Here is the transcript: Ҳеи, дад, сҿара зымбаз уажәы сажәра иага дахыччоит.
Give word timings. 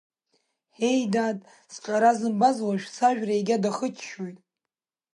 Ҳеи, 0.77 1.01
дад, 1.13 1.37
сҿара 1.73 2.11
зымбаз 2.19 2.57
уажәы 2.65 2.89
сажәра 2.95 3.35
иага 3.37 3.57
дахыччоит. 3.63 4.37